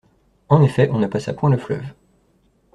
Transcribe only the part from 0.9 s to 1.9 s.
on ne passa point le fleuve.